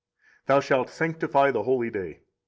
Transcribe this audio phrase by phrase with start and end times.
[0.47, 2.21] 78 Thou shalt sanctify the holy day.